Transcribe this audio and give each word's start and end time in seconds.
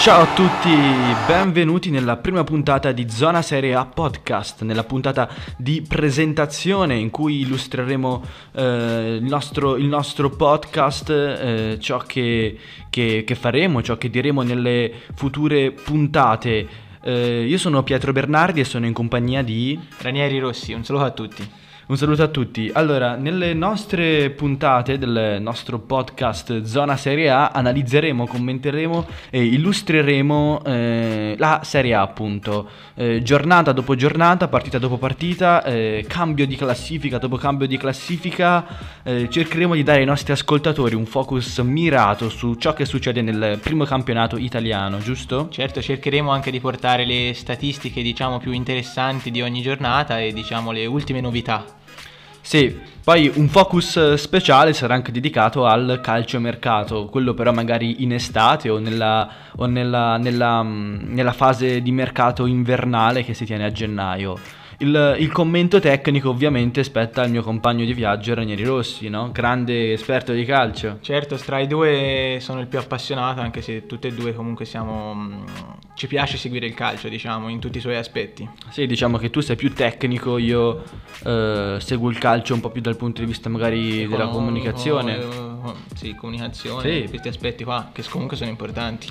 Ciao 0.00 0.22
a 0.22 0.32
tutti, 0.32 0.70
benvenuti 1.26 1.90
nella 1.90 2.16
prima 2.16 2.42
puntata 2.42 2.90
di 2.90 3.06
Zona 3.10 3.42
Serie 3.42 3.74
A 3.74 3.84
Podcast, 3.84 4.62
nella 4.62 4.82
puntata 4.82 5.28
di 5.58 5.84
presentazione 5.86 6.96
in 6.96 7.10
cui 7.10 7.40
illustreremo 7.40 8.24
eh, 8.52 9.18
il, 9.20 9.24
nostro, 9.24 9.76
il, 9.76 9.84
nostro, 9.84 10.30
podcast, 10.30 11.10
eh, 11.10 11.76
ciò 11.80 11.98
che, 11.98 12.58
che, 12.88 13.24
che, 13.26 13.34
faremo, 13.34 13.82
ciò 13.82 13.98
che 13.98 14.08
diremo 14.08 14.40
nelle 14.40 14.90
future 15.14 15.70
puntate. 15.72 16.66
Eh, 17.02 17.44
io 17.46 17.58
sono 17.58 17.82
Pietro 17.82 18.12
Bernardi 18.12 18.60
e 18.60 18.64
sono 18.64 18.86
in 18.86 18.94
compagnia 18.94 19.42
di 19.42 19.78
Ranieri 19.98 20.38
Rossi, 20.38 20.72
un 20.72 20.82
saluto 20.82 21.04
a 21.04 21.10
tutti. 21.10 21.46
Un 21.90 21.96
saluto 21.96 22.22
a 22.22 22.28
tutti. 22.28 22.70
Allora, 22.72 23.16
nelle 23.16 23.52
nostre 23.52 24.30
puntate 24.30 24.96
del 24.96 25.38
nostro 25.40 25.80
podcast 25.80 26.62
Zona 26.62 26.96
Serie 26.96 27.30
A 27.30 27.48
analizzeremo, 27.48 28.28
commenteremo 28.28 29.06
e 29.28 29.42
illustreremo 29.42 30.62
eh, 30.64 31.34
la 31.36 31.62
Serie 31.64 31.94
A, 31.94 32.02
appunto. 32.02 32.70
Eh, 32.94 33.22
giornata 33.22 33.72
dopo 33.72 33.96
giornata, 33.96 34.46
partita 34.46 34.78
dopo 34.78 34.98
partita, 34.98 35.64
eh, 35.64 36.04
cambio 36.06 36.46
di 36.46 36.54
classifica 36.54 37.18
dopo 37.18 37.34
cambio 37.34 37.66
di 37.66 37.76
classifica. 37.76 38.64
Eh, 39.02 39.28
cercheremo 39.28 39.74
di 39.74 39.82
dare 39.82 39.98
ai 39.98 40.06
nostri 40.06 40.32
ascoltatori 40.32 40.94
un 40.94 41.06
focus 41.06 41.58
mirato 41.58 42.28
su 42.28 42.54
ciò 42.54 42.72
che 42.72 42.84
succede 42.84 43.20
nel 43.20 43.58
primo 43.60 43.82
campionato 43.82 44.36
italiano, 44.36 44.98
giusto? 44.98 45.48
Certo, 45.50 45.82
cercheremo 45.82 46.30
anche 46.30 46.52
di 46.52 46.60
portare 46.60 47.04
le 47.04 47.32
statistiche, 47.34 48.00
diciamo, 48.00 48.38
più 48.38 48.52
interessanti 48.52 49.32
di 49.32 49.42
ogni 49.42 49.60
giornata 49.60 50.20
e, 50.20 50.32
diciamo, 50.32 50.70
le 50.70 50.86
ultime 50.86 51.20
novità. 51.20 51.78
Sì, 52.40 52.78
poi 53.02 53.30
un 53.34 53.48
focus 53.48 54.14
speciale 54.14 54.72
sarà 54.72 54.94
anche 54.94 55.12
dedicato 55.12 55.66
al 55.66 56.00
calciomercato, 56.02 57.06
quello 57.06 57.34
però 57.34 57.52
magari 57.52 58.02
in 58.02 58.12
estate 58.12 58.68
o 58.70 58.78
nella, 58.78 59.28
o 59.56 59.66
nella, 59.66 60.16
nella, 60.16 60.62
mm, 60.62 61.12
nella 61.14 61.32
fase 61.32 61.80
di 61.82 61.92
mercato 61.92 62.46
invernale 62.46 63.24
che 63.24 63.34
si 63.34 63.44
tiene 63.44 63.64
a 63.64 63.72
gennaio. 63.72 64.38
Il, 64.80 65.16
il, 65.18 65.30
commento 65.30 65.78
tecnico 65.78 66.30
ovviamente 66.30 66.82
spetta 66.82 67.20
al 67.20 67.30
mio 67.30 67.42
compagno 67.42 67.84
di 67.84 67.92
viaggio 67.92 68.32
Ranieri 68.32 68.64
Rossi, 68.64 69.10
no? 69.10 69.30
grande 69.30 69.92
esperto 69.92 70.32
di 70.32 70.42
calcio. 70.46 70.98
Certo, 71.02 71.36
tra 71.36 71.58
i 71.58 71.66
due 71.66 72.38
sono 72.40 72.60
il 72.60 72.66
più 72.66 72.78
appassionato, 72.78 73.42
anche 73.42 73.60
se 73.60 73.84
tutte 73.84 74.08
e 74.08 74.12
due 74.12 74.32
comunque 74.32 74.64
siamo... 74.64 75.14
Mm, 75.14 75.44
ci 75.94 76.06
piace 76.06 76.38
seguire 76.38 76.64
il 76.66 76.72
calcio, 76.72 77.08
diciamo, 77.08 77.50
in 77.50 77.58
tutti 77.58 77.76
i 77.76 77.80
suoi 77.82 77.96
aspetti. 77.96 78.48
Sì, 78.70 78.86
diciamo 78.86 79.18
che 79.18 79.28
tu 79.28 79.40
sei 79.40 79.54
più 79.54 79.74
tecnico, 79.74 80.38
io 80.38 80.82
eh, 81.26 81.76
seguo 81.78 82.08
il 82.08 82.16
calcio 82.16 82.54
un 82.54 82.60
po' 82.60 82.70
più 82.70 82.80
dal 82.80 82.96
punto 82.96 83.20
di 83.20 83.26
vista 83.26 83.50
magari 83.50 84.08
della 84.08 84.28
comunicazione. 84.28 85.16
Oh, 85.16 85.76
sì, 85.94 86.14
comunicazione, 86.14 87.02
sì. 87.02 87.08
questi 87.10 87.28
aspetti 87.28 87.64
qua, 87.64 87.90
che 87.92 88.02
comunque 88.08 88.38
sono 88.38 88.48
importanti. 88.48 89.08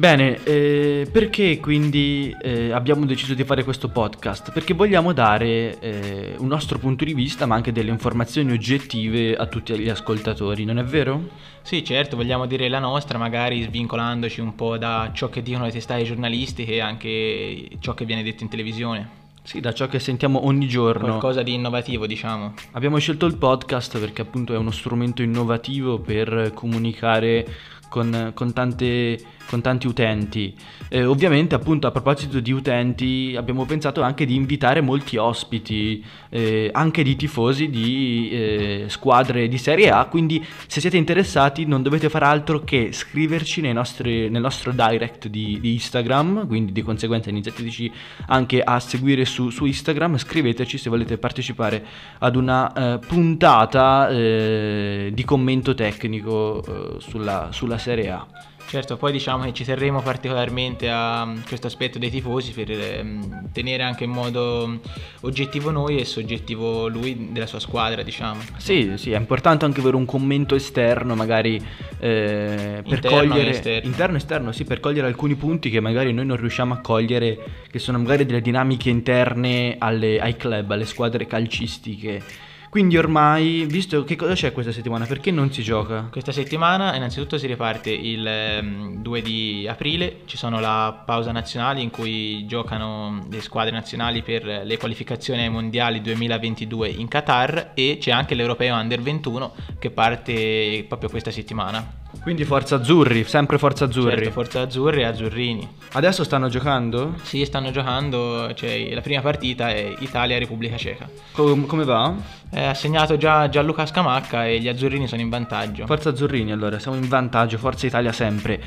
Bene, 0.00 0.42
eh, 0.44 1.06
perché 1.12 1.60
quindi 1.60 2.34
eh, 2.40 2.72
abbiamo 2.72 3.04
deciso 3.04 3.34
di 3.34 3.44
fare 3.44 3.64
questo 3.64 3.90
podcast? 3.90 4.50
Perché 4.50 4.72
vogliamo 4.72 5.12
dare 5.12 5.78
eh, 5.78 6.36
un 6.38 6.46
nostro 6.46 6.78
punto 6.78 7.04
di 7.04 7.12
vista, 7.12 7.44
ma 7.44 7.56
anche 7.56 7.70
delle 7.70 7.90
informazioni 7.90 8.50
oggettive 8.50 9.36
a 9.36 9.44
tutti 9.44 9.78
gli 9.78 9.90
ascoltatori, 9.90 10.64
non 10.64 10.78
è 10.78 10.84
vero? 10.84 11.28
Sì, 11.60 11.84
certo, 11.84 12.16
vogliamo 12.16 12.46
dire 12.46 12.70
la 12.70 12.78
nostra, 12.78 13.18
magari 13.18 13.60
svincolandoci 13.60 14.40
un 14.40 14.54
po' 14.54 14.78
da 14.78 15.10
ciò 15.12 15.28
che 15.28 15.42
dicono 15.42 15.66
le 15.66 15.70
testate 15.70 16.02
giornalistiche 16.04 16.72
e 16.72 16.80
anche 16.80 17.68
ciò 17.80 17.92
che 17.92 18.06
viene 18.06 18.22
detto 18.22 18.42
in 18.42 18.48
televisione. 18.48 19.18
Sì, 19.42 19.60
da 19.60 19.74
ciò 19.74 19.86
che 19.86 19.98
sentiamo 19.98 20.46
ogni 20.46 20.66
giorno. 20.66 21.08
Qualcosa 21.08 21.42
di 21.42 21.52
innovativo, 21.52 22.06
diciamo. 22.06 22.54
Abbiamo 22.72 22.96
scelto 22.96 23.26
il 23.26 23.36
podcast 23.36 23.98
perché 23.98 24.22
appunto 24.22 24.54
è 24.54 24.56
uno 24.56 24.70
strumento 24.70 25.20
innovativo 25.20 25.98
per 25.98 26.52
comunicare 26.54 27.46
con, 27.90 28.32
con 28.34 28.54
tante 28.54 29.18
con 29.50 29.60
tanti 29.60 29.88
utenti. 29.88 30.54
Eh, 30.88 31.04
ovviamente, 31.04 31.56
appunto, 31.56 31.88
a 31.88 31.90
proposito 31.90 32.38
di 32.38 32.52
utenti, 32.52 33.34
abbiamo 33.36 33.64
pensato 33.64 34.00
anche 34.00 34.24
di 34.24 34.36
invitare 34.36 34.80
molti 34.80 35.16
ospiti, 35.16 36.04
eh, 36.28 36.70
anche 36.72 37.02
di 37.02 37.16
tifosi 37.16 37.68
di 37.68 38.30
eh, 38.30 38.84
squadre 38.86 39.48
di 39.48 39.58
Serie 39.58 39.90
A. 39.90 40.04
Quindi, 40.04 40.44
se 40.68 40.80
siete 40.80 40.96
interessati, 40.96 41.66
non 41.66 41.82
dovete 41.82 42.08
fare 42.08 42.26
altro 42.26 42.62
che 42.62 42.92
scriverci 42.92 43.60
nostri, 43.72 44.30
nel 44.30 44.40
nostro 44.40 44.70
direct 44.70 45.26
di, 45.26 45.58
di, 45.60 45.72
Instagram. 45.72 46.46
Quindi, 46.46 46.70
di 46.70 46.82
conseguenza, 46.82 47.28
iniziateci 47.30 47.92
anche 48.28 48.62
a 48.62 48.78
seguire 48.78 49.24
su, 49.24 49.50
su 49.50 49.64
Instagram. 49.64 50.16
Scriveteci 50.16 50.78
se 50.78 50.88
volete 50.88 51.18
partecipare 51.18 51.84
ad 52.20 52.36
una 52.36 52.72
eh, 52.72 52.98
puntata 53.04 54.08
eh, 54.10 55.10
di 55.12 55.24
commento 55.24 55.74
tecnico 55.74 56.98
sulla, 57.00 57.48
sulla 57.50 57.78
Serie 57.80 58.10
A. 58.10 58.26
Certo, 58.70 58.96
poi 58.96 59.10
diciamo 59.10 59.42
che 59.42 59.52
ci 59.52 59.64
terremo 59.64 60.00
particolarmente 60.00 60.88
a 60.88 61.26
mm, 61.26 61.38
questo 61.48 61.66
aspetto 61.66 61.98
dei 61.98 62.08
tifosi 62.08 62.52
per 62.52 62.70
eh, 62.70 63.04
tenere 63.52 63.82
anche 63.82 64.04
in 64.04 64.10
modo 64.10 64.64
mm, 64.68 64.76
oggettivo 65.22 65.72
noi 65.72 65.98
e 65.98 66.04
soggettivo 66.04 66.86
lui 66.86 67.30
della 67.32 67.46
sua 67.46 67.58
squadra, 67.58 68.02
diciamo. 68.02 68.40
Sì, 68.58 68.92
sì, 68.94 69.10
è 69.10 69.16
importante 69.16 69.64
anche 69.64 69.80
avere 69.80 69.96
un 69.96 70.04
commento 70.04 70.54
esterno, 70.54 71.16
magari 71.16 71.56
eh, 71.98 72.80
per 72.84 72.94
interno 72.94 73.16
cogliere 73.16 73.50
esterno. 73.50 73.88
interno 73.88 74.16
esterno, 74.18 74.52
sì, 74.52 74.64
per 74.64 74.78
cogliere 74.78 75.08
alcuni 75.08 75.34
punti 75.34 75.68
che 75.68 75.80
magari 75.80 76.12
noi 76.12 76.26
non 76.26 76.36
riusciamo 76.36 76.72
a 76.72 76.78
cogliere, 76.78 77.38
che 77.68 77.80
sono 77.80 77.98
magari 77.98 78.24
delle 78.24 78.40
dinamiche 78.40 78.88
interne 78.88 79.74
alle, 79.80 80.20
ai 80.20 80.36
club, 80.36 80.70
alle 80.70 80.86
squadre 80.86 81.26
calcistiche 81.26 82.22
quindi 82.70 82.96
ormai, 82.96 83.66
visto 83.66 84.04
che 84.04 84.14
cosa 84.14 84.34
c'è 84.34 84.52
questa 84.52 84.70
settimana, 84.70 85.04
perché 85.04 85.32
non 85.32 85.52
si 85.52 85.60
gioca? 85.60 86.06
Questa 86.08 86.30
settimana 86.30 86.94
innanzitutto 86.94 87.36
si 87.36 87.48
riparte 87.48 87.90
il 87.90 88.94
2 89.00 89.18
ehm, 89.18 89.24
di 89.24 89.66
aprile, 89.68 90.20
ci 90.26 90.36
sono 90.36 90.60
la 90.60 91.02
pausa 91.04 91.32
nazionale 91.32 91.80
in 91.80 91.90
cui 91.90 92.46
giocano 92.46 93.26
le 93.28 93.40
squadre 93.40 93.72
nazionali 93.72 94.22
per 94.22 94.44
le 94.44 94.78
qualificazioni 94.78 95.42
ai 95.42 95.50
mondiali 95.50 96.00
2022 96.00 96.88
in 96.90 97.08
Qatar 97.08 97.72
e 97.74 97.98
c'è 98.00 98.12
anche 98.12 98.36
l'Europeo 98.36 98.76
Under 98.76 99.02
21 99.02 99.52
che 99.80 99.90
parte 99.90 100.84
proprio 100.86 101.10
questa 101.10 101.32
settimana. 101.32 101.98
Quindi 102.22 102.44
Forza 102.44 102.76
Azzurri, 102.76 103.24
sempre 103.24 103.58
Forza 103.58 103.84
Azzurri. 103.86 104.16
Certo, 104.16 104.30
Forza 104.30 104.60
Azzurri 104.60 105.00
e 105.00 105.04
Azzurrini. 105.04 105.68
Adesso 105.92 106.24
stanno 106.24 106.48
giocando? 106.48 107.14
Sì, 107.22 107.44
stanno 107.44 107.70
giocando, 107.70 108.52
cioè 108.54 108.92
la 108.92 109.00
prima 109.00 109.20
partita 109.20 109.70
è 109.70 109.94
Italia-Repubblica 109.98 110.76
Ceca. 110.76 111.08
Com- 111.32 111.66
come 111.66 111.84
va? 111.84 112.38
ha 112.52 112.74
segnato 112.74 113.16
già 113.16 113.48
Gianluca 113.48 113.86
Scamacca 113.86 114.44
e 114.44 114.58
gli 114.58 114.68
azzurrini 114.68 115.06
sono 115.06 115.20
in 115.20 115.28
vantaggio. 115.28 115.86
Forza 115.86 116.10
Azzurrini 116.10 116.50
allora, 116.50 116.78
siamo 116.78 116.96
in 116.96 117.08
vantaggio, 117.08 117.58
Forza 117.58 117.86
Italia 117.86 118.12
sempre. 118.12 118.60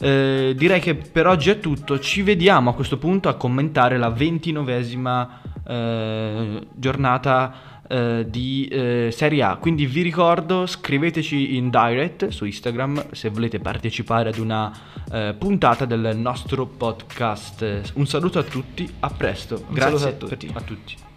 Eh, 0.00 0.54
direi 0.56 0.80
che 0.80 0.96
per 0.96 1.26
oggi 1.26 1.50
è 1.50 1.60
tutto, 1.60 2.00
ci 2.00 2.22
vediamo 2.22 2.70
a 2.70 2.74
questo 2.74 2.98
punto 2.98 3.28
a 3.28 3.34
commentare 3.34 3.96
la 3.96 4.10
ventinovesima 4.10 5.40
eh, 5.66 6.66
giornata 6.74 7.67
eh, 7.88 8.26
di 8.28 8.68
eh, 8.70 9.08
Serie 9.12 9.42
A. 9.42 9.56
Quindi 9.56 9.86
vi 9.86 10.02
ricordo, 10.02 10.66
scriveteci 10.66 11.56
in 11.56 11.70
direct 11.70 12.28
su 12.28 12.44
Instagram 12.44 13.12
se 13.12 13.30
volete 13.30 13.58
partecipare 13.58 14.28
ad 14.28 14.38
una 14.38 14.72
eh, 15.10 15.34
puntata 15.38 15.84
del 15.84 16.16
nostro 16.16 16.66
podcast. 16.66 17.92
Un 17.94 18.06
saluto 18.06 18.38
a 18.38 18.42
tutti, 18.42 18.88
a 19.00 19.08
presto. 19.10 19.64
Un 19.68 19.74
Grazie 19.74 20.08
a 20.08 20.12
tutti. 20.12 20.50
a 20.52 20.60
tutti. 20.60 21.07